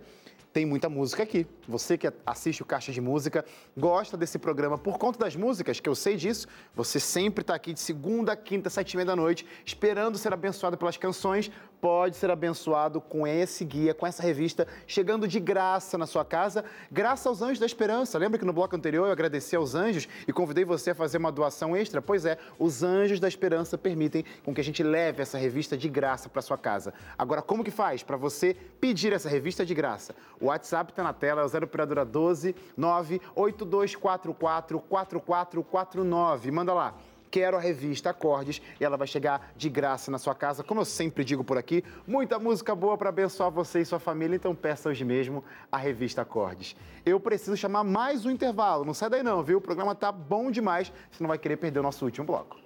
[0.53, 1.45] tem muita música aqui.
[1.67, 3.43] Você que assiste o Caixa de Música,
[3.77, 6.47] gosta desse programa por conta das músicas, que eu sei disso.
[6.73, 10.77] Você sempre está aqui de segunda, quinta, sete e meia da noite, esperando ser abençoado
[10.77, 11.51] pelas canções.
[11.79, 16.65] Pode ser abençoado com esse guia, com essa revista, chegando de graça na sua casa,
[16.91, 18.17] graças aos Anjos da Esperança.
[18.17, 21.31] Lembra que no bloco anterior eu agradeci aos anjos e convidei você a fazer uma
[21.31, 22.01] doação extra?
[22.01, 25.87] Pois é, os Anjos da Esperança permitem com que a gente leve essa revista de
[25.87, 26.93] graça para sua casa.
[27.17, 30.15] Agora, como que faz para você pedir essa revista de graça?
[30.41, 36.51] O WhatsApp está na tela, é o 0 operadora 12 98244 4449.
[36.51, 36.95] Manda lá.
[37.29, 40.63] Quero a revista Acordes e ela vai chegar de graça na sua casa.
[40.63, 44.35] Como eu sempre digo por aqui, muita música boa para abençoar você e sua família,
[44.35, 46.75] então peça hoje mesmo a revista Acordes.
[47.05, 49.57] Eu preciso chamar mais um intervalo, não sai daí não, viu?
[49.57, 52.57] O programa tá bom demais, você não vai querer perder o nosso último bloco.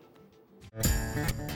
[0.74, 1.51] Levanto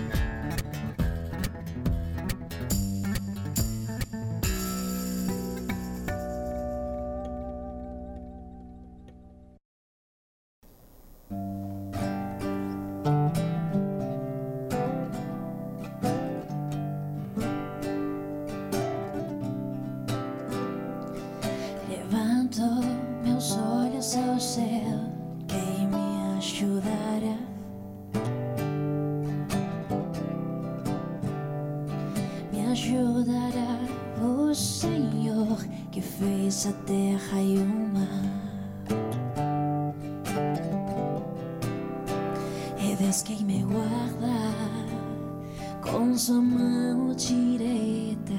[46.17, 48.33] sua mão direita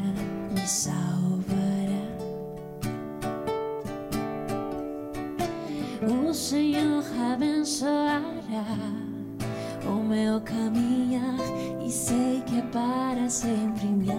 [0.50, 1.36] me salvará.
[6.02, 8.22] O Senhor abençoará
[9.86, 11.36] o meu caminhar
[11.84, 14.10] e sei que para sempre me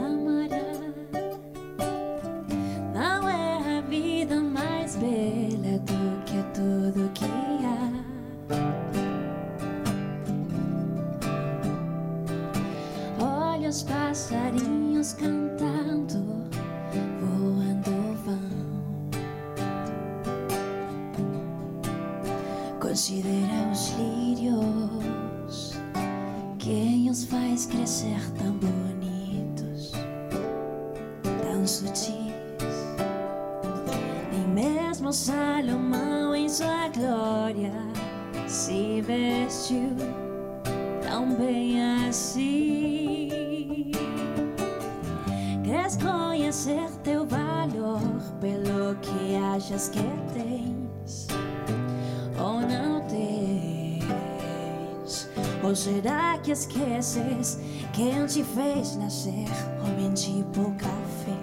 [57.17, 57.59] esqueces
[57.93, 59.47] quem te fez nascer
[59.83, 61.37] homem tipo café?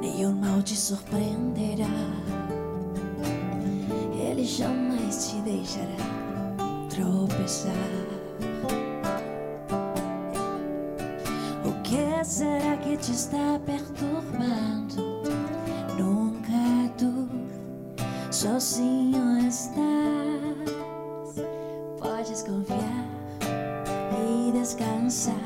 [0.00, 1.86] Nenhum mal te surpreenderá.
[4.18, 5.86] Ele jamais te deixará
[6.88, 7.72] tropeçar.
[11.64, 15.22] O que será que te está perturbando?
[15.98, 17.28] Nunca tu
[18.30, 20.19] sozinho estás.
[25.10, 25.39] inside.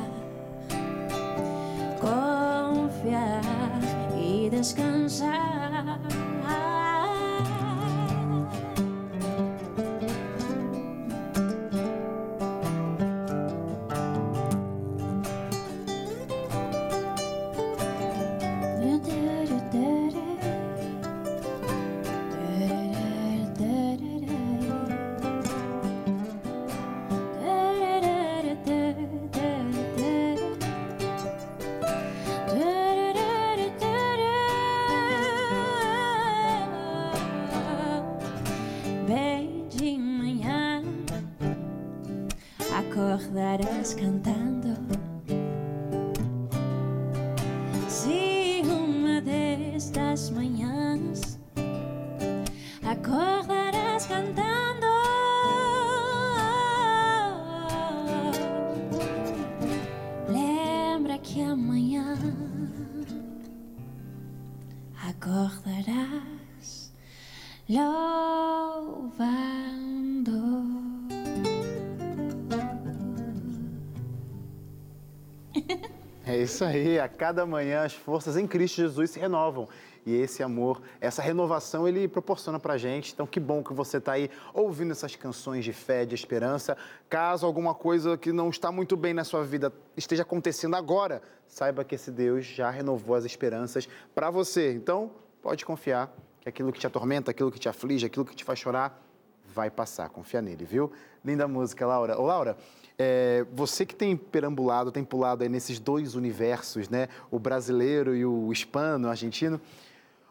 [76.44, 79.68] Isso aí, a cada manhã as forças em Cristo Jesus se renovam.
[80.06, 83.12] E esse amor, essa renovação, ele proporciona pra gente.
[83.12, 86.76] Então, que bom que você está aí ouvindo essas canções de fé, de esperança.
[87.08, 91.84] Caso alguma coisa que não está muito bem na sua vida esteja acontecendo agora, saiba
[91.84, 94.74] que esse Deus já renovou as esperanças para você.
[94.74, 95.10] Então,
[95.42, 98.58] pode confiar que aquilo que te atormenta, aquilo que te aflige, aquilo que te faz
[98.58, 99.03] chorar,
[99.54, 100.08] vai passar.
[100.10, 100.90] Confia nele, viu?
[101.24, 102.20] Linda música, Laura.
[102.20, 102.56] Ô, Laura,
[102.98, 107.08] é, você que tem perambulado, tem pulado aí nesses dois universos, né?
[107.30, 109.60] O brasileiro e o hispano, o argentino.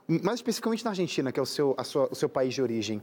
[0.08, 3.02] Mais especificamente na Argentina, que é o seu, sua, o seu país de origem.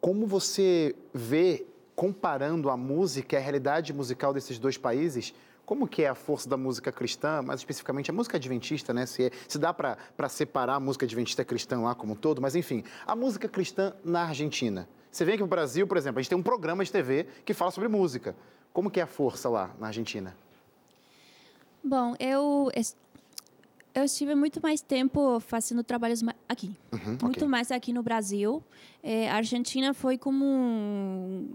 [0.00, 5.34] Como você vê, comparando a música a realidade musical desses dois países,
[5.66, 9.04] como que é a força da música cristã, mais especificamente a música adventista, né?
[9.04, 12.82] Se, se dá para separar a música adventista cristã lá como um todo, mas enfim,
[13.06, 14.88] a música cristã na Argentina.
[15.10, 17.54] Você vem aqui no Brasil, por exemplo, a gente tem um programa de TV que
[17.54, 18.36] fala sobre música.
[18.72, 20.36] Como que é a força lá na Argentina?
[21.82, 22.70] Bom, eu
[23.94, 27.48] eu estive muito mais tempo fazendo trabalhos aqui, Uhum, muito ok.
[27.48, 28.62] mais aqui no Brasil.
[29.02, 31.52] É, a Argentina foi como um-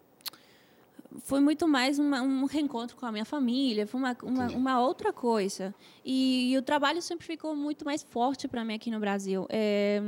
[1.24, 5.14] foi muito mais uma- um reencontro com a minha família, foi uma, uma, uma outra
[5.14, 5.74] coisa.
[6.04, 9.46] E, o trabalho sempre ficou muito mais forte para mim aqui no Brasil.
[9.50, 10.02] É,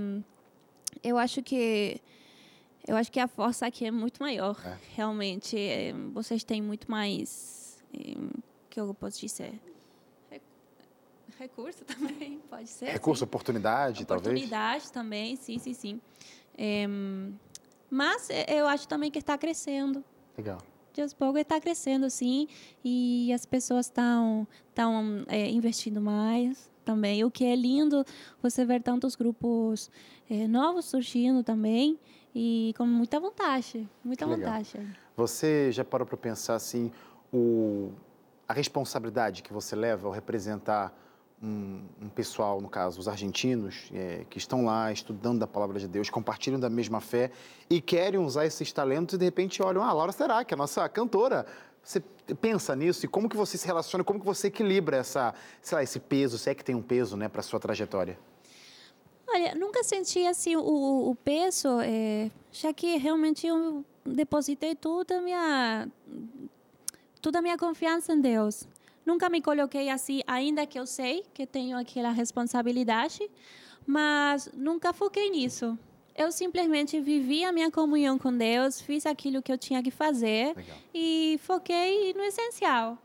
[1.04, 2.02] eu acho que
[2.88, 4.78] eu acho que a força aqui é muito maior, É.
[4.96, 5.58] realmente.
[5.58, 8.16] É, vocês têm muito mais, é,
[8.70, 9.60] que eu posso dizer,
[10.30, 10.42] Re-
[11.40, 12.86] recurso também, pode ser.
[12.90, 13.26] Recurso, sim.
[13.26, 14.28] oportunidade, talvez?
[14.28, 16.02] Oportunidade também, sim, sim, sim.
[16.58, 16.86] É,
[17.90, 20.04] mas é, eu acho também que está crescendo.
[20.38, 20.62] Legal.
[20.94, 22.48] De aos poucos está crescendo, sim,
[22.84, 24.48] e as pessoas estão
[25.28, 27.22] é, investindo mais também.
[27.26, 28.06] O que é lindo
[28.42, 29.92] você ver tantos grupos
[30.50, 32.00] novos surgindo também
[32.36, 34.50] e com muita vontade, muita Que legal.
[34.50, 34.98] vontade.
[35.16, 36.92] Você já parou para pensar assim,
[37.34, 37.94] o,
[38.46, 40.94] a responsabilidade que você leva ao representar
[41.42, 45.88] um, um pessoal, no caso, os argentinos, é, que estão lá estudando da palavra de
[45.88, 47.32] Deus, compartilham da mesma fé
[47.70, 50.58] e querem usar esses talentos e de repente olham, ah, Laura será que é a
[50.58, 51.46] nossa cantora.
[51.82, 52.02] Você
[52.42, 55.84] pensa nisso e como que você se relaciona, como que você equilibra essa, sei lá,
[55.84, 58.18] esse peso, se é que tem um peso, né, para sua trajetória?
[59.36, 65.22] Olha, nunca senti assim o, o peso, é, já que realmente eu depositei toda a
[65.22, 65.90] minha
[67.22, 68.66] toda a minha confiança em Deus.
[69.06, 73.30] Nunca me coloquei assim, ainda que eu sei que tenho aquela responsabilidade,
[73.86, 75.78] mas nunca foquei nisso.
[76.16, 80.56] Eu simplesmente vivi a minha comunhão com Deus, fiz aquilo que eu tinha que fazer
[80.56, 80.78] Legal.
[80.94, 82.98] e foquei no essencial.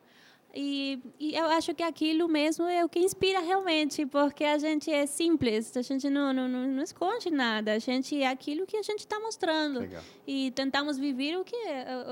[0.52, 4.90] E, e eu acho que aquilo mesmo é o que inspira realmente, porque a gente
[4.90, 8.82] é simples, a gente não, não, não, esconde nada, a gente é aquilo que a
[8.82, 9.80] gente está mostrando.
[9.80, 10.02] Legal.
[10.26, 11.56] E tentamos viver o que,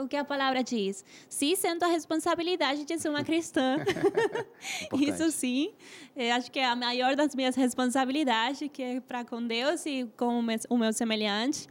[0.00, 1.04] o que a palavra diz.
[1.28, 3.76] Sim, sendo a responsabilidade de ser uma cristã.
[4.94, 5.72] Isso sim,
[6.16, 10.08] eu acho que é a maior das minhas responsabilidades, que é para com Deus e
[10.16, 11.66] com o meu, o meu semelhante.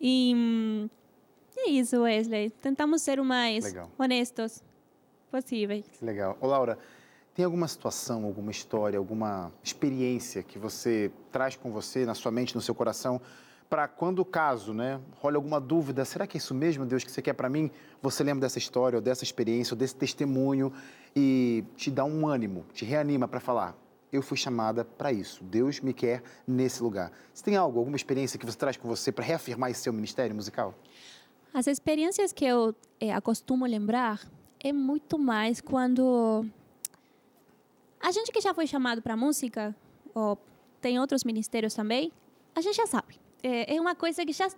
[0.00, 0.88] E
[1.56, 2.50] é isso, Wesley.
[2.50, 3.90] Tentamos ser o mais Legal.
[3.98, 4.62] honestos
[5.28, 5.86] possíveis.
[5.98, 6.36] Que legal.
[6.40, 6.78] Ô, Laura,
[7.34, 12.54] tem alguma situação, alguma história, alguma experiência que você traz com você, na sua mente,
[12.54, 13.20] no seu coração,
[13.70, 17.12] para quando o caso, né, rola alguma dúvida, será que é isso mesmo, Deus, que
[17.12, 17.70] você quer para mim?
[18.02, 20.72] Você lembra dessa história, ou dessa experiência, ou desse testemunho
[21.14, 23.76] e te dá um ânimo, te reanima para falar,
[24.12, 27.12] eu fui chamada para isso, Deus me quer nesse lugar.
[27.32, 30.34] Você tem algo, alguma experiência que você traz com você para reafirmar esse seu ministério
[30.34, 30.74] musical?
[31.52, 34.20] As experiências que eu eh, acostumo lembrar
[34.60, 36.44] é muito mais quando
[38.00, 39.74] a gente que já foi chamado para música,
[40.14, 40.38] ou
[40.80, 42.12] tem outros ministérios também,
[42.54, 43.18] a gente já sabe.
[43.42, 44.48] É, é uma coisa que já,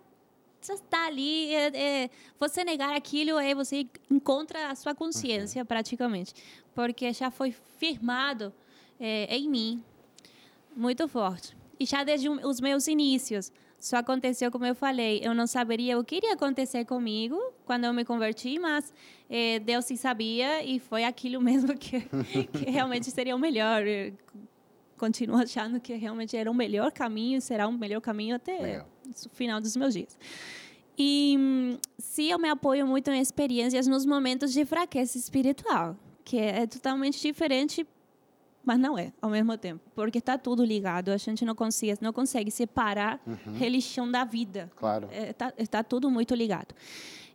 [0.63, 1.55] já está ali.
[1.55, 6.35] é- é- você negar aquilo é você encontra a sua consciência praticamente,
[6.75, 8.53] porque já foi firmado
[8.99, 9.83] é, em mim
[10.77, 11.57] muito forte.
[11.79, 13.51] E já desde os meus inícios.
[13.79, 15.23] Só aconteceu como eu falei.
[15.25, 18.93] Eu não saberia o que iria acontecer comigo quando eu me converti, mas
[19.31, 22.01] eh, Deus sim sabia e foi aquilo mesmo que,
[22.53, 23.87] que realmente seria o melhor.
[23.87, 24.13] Eu
[24.99, 28.89] Continuo achando que realmente era o melhor caminho e será o melhor caminho até Legal.
[29.09, 30.19] o final dos meus dias.
[30.99, 36.67] E sim, eu me apoio muito em experiências nos momentos de fraqueza espiritual, que é
[36.67, 37.87] totalmente diferente
[38.63, 41.09] mas não é ao mesmo tempo, porque está tudo ligado.
[41.09, 43.19] A gente não consegue, não consegue separar
[43.59, 44.71] religião da vida.
[44.77, 45.09] Claro.
[45.11, 46.75] É, tá, está tudo muito ligado.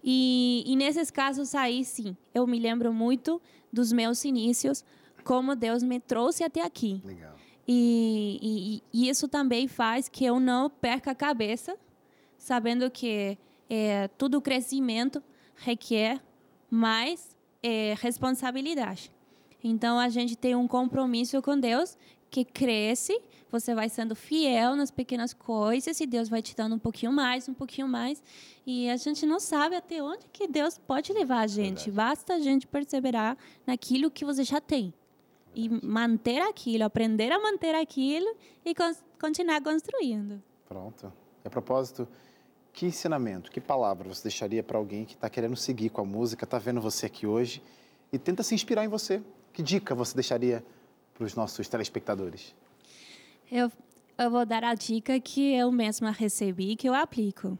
[0.08, 3.42] E, e nesses casos aí, sim, eu me lembro muito
[3.74, 4.86] dos meus inícios,
[5.24, 7.02] como Deus me trouxe até aqui.
[7.04, 7.34] Legal.
[7.68, 8.40] E,
[8.94, 11.76] e- e isso também faz que eu não perca a cabeça,
[12.38, 13.36] sabendo que
[13.68, 15.24] é, todo crescimento
[15.56, 16.22] requer
[16.70, 19.12] mais é, responsabilidade.
[19.64, 21.98] Então a gente tem um compromisso com Deus
[22.36, 23.18] que cresce,
[23.50, 27.48] você vai sendo fiel nas pequenas coisas e Deus vai te dando um pouquinho mais,
[27.48, 28.22] um pouquinho mais.
[28.68, 31.90] E a gente não sabe até onde que Deus pode levar a gente.
[31.90, 34.94] Basta a gente perseverar naquilo que você já tem
[35.56, 38.74] e manter aquilo, aprender a manter aquilo e
[39.18, 40.44] continuar construindo.
[40.68, 41.14] Pronto.
[41.46, 42.06] A propósito,
[42.74, 46.44] que ensinamento, que palavra você deixaria para alguém que está querendo seguir com a música,
[46.44, 47.64] está vendo você aqui hoje
[48.12, 49.24] e tenta se inspirar em você?
[49.54, 50.62] Que dica você deixaria
[51.16, 52.54] para os nossos telespectadores?
[53.52, 53.72] Eu,
[54.18, 57.58] eu vou dar a dica que eu mesma recebi e que eu aplico.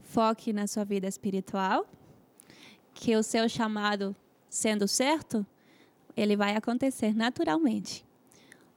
[0.00, 1.86] Foque na sua vida espiritual,
[2.94, 4.14] que o seu chamado
[4.48, 5.44] sendo certo,
[6.16, 8.04] ele vai acontecer naturalmente.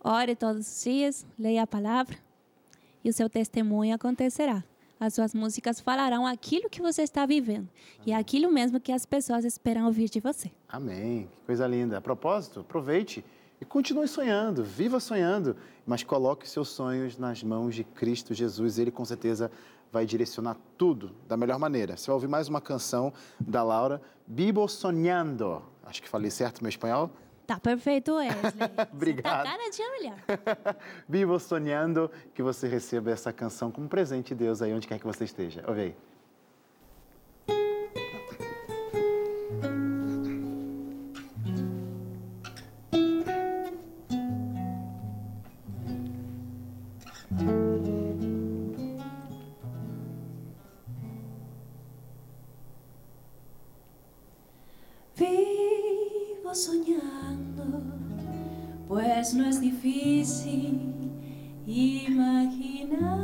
[0.04, 2.18] Ore todos os dias, leia a palavra
[3.04, 4.64] e o seu testemunho acontecerá.
[5.00, 7.70] As suas músicas falarão aquilo que você está vivendo
[8.04, 10.50] e é aquilo mesmo que as pessoas esperam ouvir de você.
[10.68, 11.30] Amém.
[11.36, 12.00] Que coisa linda.
[12.00, 13.24] A propósito, aproveite
[13.60, 15.56] e continue sonhando, viva sonhando,
[15.86, 18.78] mas coloque os seus sonhos nas mãos de Cristo Jesus.
[18.78, 19.52] Ele com certeza
[19.92, 21.98] vai direcionar tudo da melhor maneira.
[21.98, 25.64] Você vai ouvir mais uma canção da Laura, Bibo Sonhando.
[25.84, 27.10] Acho que falei certo meu espanhol?
[27.48, 28.70] Tá perfeito, Wesley.
[28.92, 29.48] Obrigado.
[29.48, 30.78] Você tá cada dia melhor.
[31.08, 35.06] Vivo sonhando que você receba essa canção como presente de Deus aí onde quer que
[35.06, 35.64] você esteja.
[35.66, 35.96] Ouve aí.
[59.34, 60.80] No es difícil
[61.66, 63.17] imaginar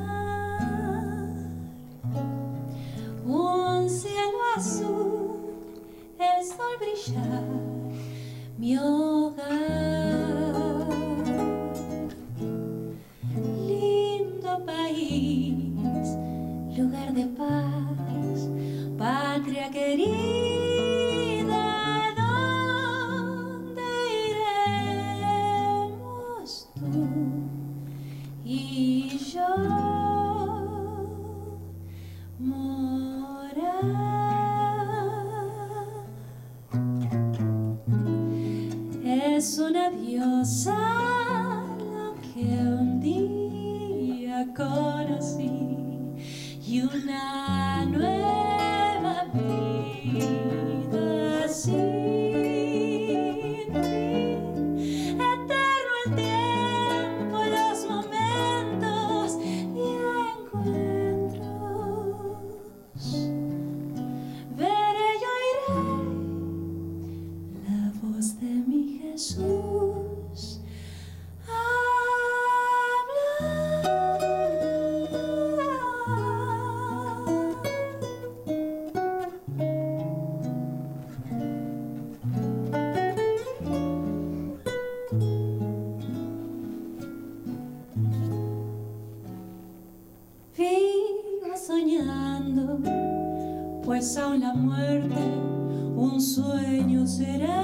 [94.21, 95.15] la muerte
[95.95, 97.63] un sueño será.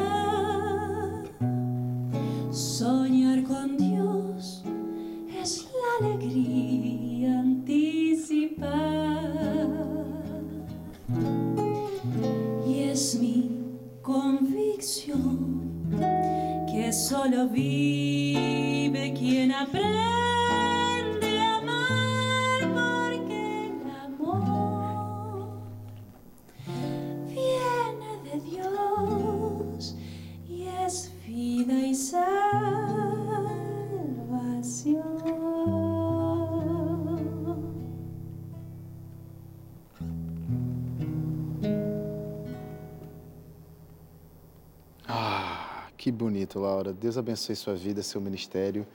[46.19, 46.91] Bonito, Laura.
[46.91, 48.85] Deus abençoe sua vida, seu ministério.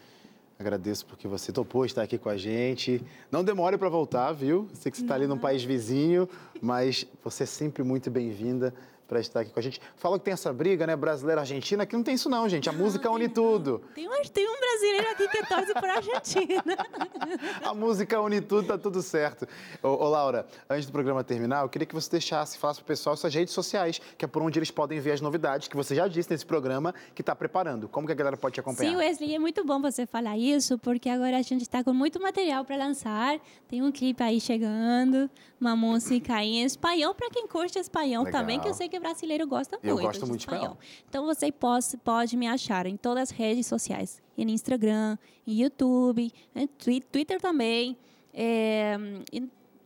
[0.59, 3.03] Agradeço porque você topou estar aqui com a gente.
[3.33, 4.69] Não demore para voltar, viu?
[4.75, 6.29] Sei que você está ali num país vizinho,
[6.61, 8.75] mas você é sempre muito bem-vinda
[9.07, 9.81] para estar aqui com a gente.
[9.97, 12.69] Fala que tem essa briga, né, brasileira-argentina, aqui não tem isso não, gente.
[12.69, 13.83] A música une tudo.
[13.95, 16.65] Tem um, tem um brasileiro aqui que torce por Argentina.
[17.63, 19.47] A música une tudo, tá tudo certo.
[19.83, 23.17] Ô, ô, Laura, antes do programa terminar, eu queria que você deixasse, falasse pro pessoal
[23.17, 26.09] suas redes sociais, que é por onde eles podem ver as novidades que você já
[26.09, 27.89] disse nesse programa que está preparando.
[27.89, 28.91] Como que a galera pode te acompanhar?
[28.91, 32.21] Sim, Wesley, é muito bom você falar isso, porque agora a gente está com muito
[32.21, 33.39] material para lançar.
[33.69, 35.31] Tem um clipe aí chegando,
[35.61, 38.41] uma música em espanhol, para quem curte espanhol Legal.
[38.41, 40.07] também, que eu sei que brasileiro gosta Eu muito.
[40.07, 40.79] gosto de muito de espanhol.
[41.09, 45.17] Então você pode, pode me achar em todas as redes sociais, em Instagram,
[45.47, 47.97] em YouTube, em Twi- Twitter também.
[48.33, 48.97] É,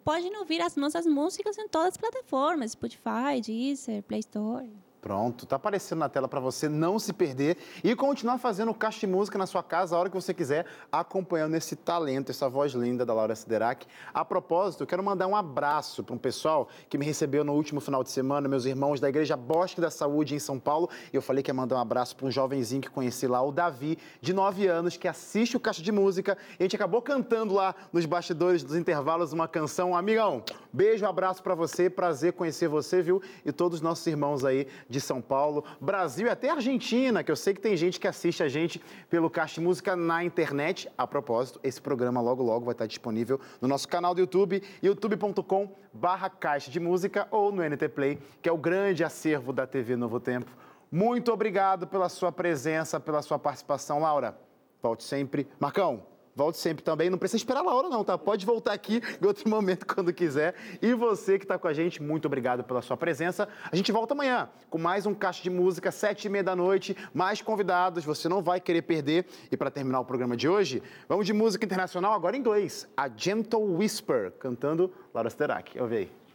[0.04, 4.68] pode ouvir as nossas músicas em todas as plataformas, Spotify, Deezer, Play Store.
[5.00, 9.06] Pronto, tá aparecendo na tela para você não se perder e continuar fazendo caixa de
[9.06, 13.06] música na sua casa a hora que você quiser, acompanhando esse talento, essa voz linda
[13.06, 13.86] da Laura Siderac.
[14.12, 17.80] A propósito, eu quero mandar um abraço para um pessoal que me recebeu no último
[17.80, 20.90] final de semana, meus irmãos da Igreja Bosque da Saúde em São Paulo.
[21.12, 23.98] Eu falei que ia mandar um abraço para um jovenzinho que conheci lá, o Davi,
[24.20, 26.36] de 9 anos, que assiste o caixa de música.
[26.58, 29.96] E a gente acabou cantando lá nos bastidores dos intervalos uma canção.
[29.96, 30.42] Amigão,
[30.72, 33.22] beijo, abraço para você, prazer conhecer você, viu?
[33.44, 37.36] E todos os nossos irmãos aí de São Paulo, Brasil e até Argentina, que eu
[37.36, 38.80] sei que tem gente que assiste a gente
[39.10, 40.90] pelo Caixa Música na internet.
[40.96, 45.70] A propósito, esse programa logo logo vai estar disponível no nosso canal do YouTube, youtube.com
[45.92, 49.96] barra Caixa de Música ou no NT Play, que é o grande acervo da TV
[49.96, 50.50] Novo Tempo.
[50.90, 54.38] Muito obrigado pela sua presença, pela sua participação, Laura.
[54.80, 55.46] Volte sempre.
[55.60, 56.02] Marcão,
[56.38, 57.10] Volte sempre também.
[57.10, 58.16] Não precisa esperar a Laura, não, tá?
[58.16, 60.54] Pode voltar aqui em outro momento, quando quiser.
[60.80, 63.48] E você que está com a gente, muito obrigado pela sua presença.
[63.72, 66.96] A gente volta amanhã com mais um Caixa de Música, sete e meia da noite,
[67.12, 69.26] mais convidados, você não vai querer perder.
[69.50, 72.86] E para terminar o programa de hoje, vamos de música internacional agora em inglês.
[72.96, 75.76] A Gentle Whisper, cantando Laura Sterac.
[75.80, 76.27] Ouve aí.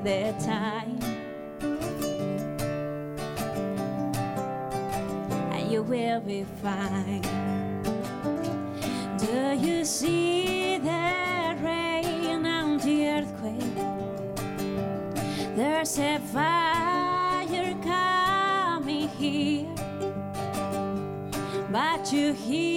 [0.00, 0.98] Be time,
[5.52, 7.22] and you will be fine.
[9.18, 13.74] Do you see the rain and the earthquake?
[15.56, 19.74] There's a fire coming here,
[21.72, 22.75] but you hear